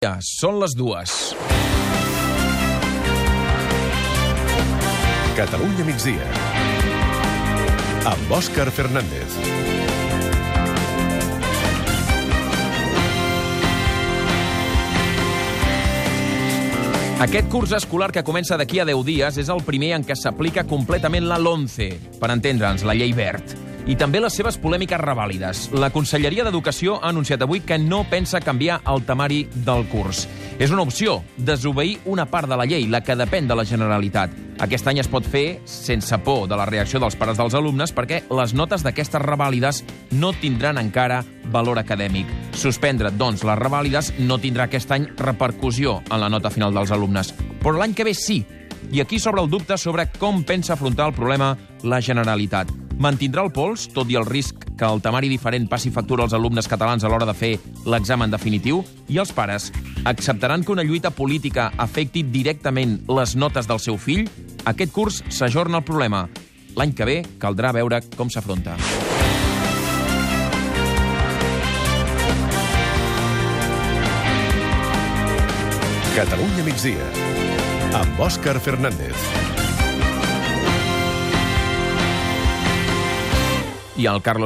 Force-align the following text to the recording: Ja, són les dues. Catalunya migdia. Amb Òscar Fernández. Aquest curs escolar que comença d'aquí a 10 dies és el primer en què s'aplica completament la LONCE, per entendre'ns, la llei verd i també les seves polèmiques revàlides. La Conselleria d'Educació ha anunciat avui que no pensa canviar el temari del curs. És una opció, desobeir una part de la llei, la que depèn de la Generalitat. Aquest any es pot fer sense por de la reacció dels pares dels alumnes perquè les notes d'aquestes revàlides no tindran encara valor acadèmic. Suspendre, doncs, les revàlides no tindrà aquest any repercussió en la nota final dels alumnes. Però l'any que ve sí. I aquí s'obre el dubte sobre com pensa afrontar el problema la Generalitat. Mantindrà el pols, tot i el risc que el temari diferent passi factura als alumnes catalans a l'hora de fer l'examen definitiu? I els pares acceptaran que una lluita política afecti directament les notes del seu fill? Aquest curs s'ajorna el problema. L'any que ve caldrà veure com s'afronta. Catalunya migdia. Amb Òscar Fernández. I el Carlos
Ja, 0.00 0.14
són 0.24 0.54
les 0.56 0.72
dues. 0.72 1.14
Catalunya 5.36 5.84
migdia. 5.84 6.30
Amb 8.08 8.32
Òscar 8.32 8.70
Fernández. 8.72 9.36
Aquest 17.20 17.52
curs 17.52 17.76
escolar 17.76 18.08
que 18.08 18.24
comença 18.24 18.56
d'aquí 18.56 18.80
a 18.80 18.88
10 18.88 19.04
dies 19.04 19.44
és 19.44 19.52
el 19.52 19.60
primer 19.68 19.98
en 19.98 20.08
què 20.08 20.16
s'aplica 20.16 20.64
completament 20.64 21.28
la 21.28 21.36
LONCE, 21.36 21.92
per 22.16 22.32
entendre'ns, 22.32 22.88
la 22.88 22.96
llei 22.96 23.12
verd 23.12 23.69
i 23.86 23.96
també 23.96 24.20
les 24.20 24.34
seves 24.36 24.58
polèmiques 24.60 25.00
revàlides. 25.00 25.70
La 25.72 25.90
Conselleria 25.94 26.44
d'Educació 26.44 26.98
ha 27.00 27.08
anunciat 27.10 27.42
avui 27.42 27.62
que 27.64 27.78
no 27.78 28.04
pensa 28.10 28.40
canviar 28.40 28.80
el 28.90 29.04
temari 29.08 29.46
del 29.64 29.86
curs. 29.88 30.26
És 30.60 30.70
una 30.74 30.82
opció, 30.82 31.22
desobeir 31.38 32.00
una 32.04 32.26
part 32.28 32.48
de 32.50 32.56
la 32.58 32.66
llei, 32.68 32.84
la 32.86 33.00
que 33.00 33.16
depèn 33.16 33.48
de 33.48 33.56
la 33.56 33.64
Generalitat. 33.64 34.34
Aquest 34.60 34.90
any 34.90 35.00
es 35.00 35.08
pot 35.08 35.24
fer 35.24 35.62
sense 35.64 36.18
por 36.20 36.44
de 36.50 36.58
la 36.58 36.66
reacció 36.68 37.00
dels 37.00 37.16
pares 37.16 37.38
dels 37.40 37.56
alumnes 37.56 37.94
perquè 37.96 38.20
les 38.28 38.52
notes 38.52 38.84
d'aquestes 38.84 39.22
revàlides 39.24 39.80
no 40.12 40.34
tindran 40.36 40.76
encara 40.76 41.22
valor 41.50 41.80
acadèmic. 41.80 42.28
Suspendre, 42.52 43.10
doncs, 43.16 43.46
les 43.48 43.58
revàlides 43.58 44.12
no 44.20 44.36
tindrà 44.38 44.68
aquest 44.68 44.92
any 44.92 45.08
repercussió 45.16 46.02
en 46.10 46.20
la 46.20 46.28
nota 46.28 46.52
final 46.52 46.76
dels 46.76 46.92
alumnes. 46.92 47.32
Però 47.62 47.78
l'any 47.78 47.96
que 47.96 48.04
ve 48.04 48.14
sí. 48.14 48.42
I 48.92 49.00
aquí 49.00 49.20
s'obre 49.22 49.40
el 49.40 49.50
dubte 49.50 49.78
sobre 49.78 50.10
com 50.18 50.44
pensa 50.44 50.74
afrontar 50.74 51.08
el 51.08 51.16
problema 51.16 51.54
la 51.82 52.02
Generalitat. 52.04 52.89
Mantindrà 53.00 53.40
el 53.46 53.48
pols, 53.48 53.86
tot 53.94 54.10
i 54.12 54.16
el 54.20 54.26
risc 54.28 54.66
que 54.76 54.84
el 54.84 55.00
temari 55.00 55.30
diferent 55.32 55.64
passi 55.72 55.88
factura 55.88 56.26
als 56.26 56.34
alumnes 56.36 56.66
catalans 56.68 57.00
a 57.00 57.08
l'hora 57.08 57.24
de 57.24 57.32
fer 57.32 57.54
l'examen 57.88 58.28
definitiu? 58.28 58.82
I 59.08 59.16
els 59.22 59.32
pares 59.32 59.70
acceptaran 60.04 60.60
que 60.60 60.74
una 60.74 60.84
lluita 60.84 61.08
política 61.08 61.70
afecti 61.80 62.22
directament 62.28 62.98
les 63.08 63.32
notes 63.40 63.70
del 63.70 63.80
seu 63.80 63.96
fill? 63.96 64.28
Aquest 64.68 64.92
curs 64.92 65.22
s'ajorna 65.32 65.80
el 65.80 65.88
problema. 65.88 66.26
L'any 66.76 66.92
que 66.92 67.08
ve 67.08 67.16
caldrà 67.40 67.72
veure 67.72 68.02
com 68.18 68.28
s'afronta. 68.28 68.76
Catalunya 76.20 76.68
migdia. 76.68 77.08
Amb 77.96 78.20
Òscar 78.28 78.60
Fernández. 78.60 79.59
I 84.00 84.06
el 84.06 84.22
Carlos 84.22 84.38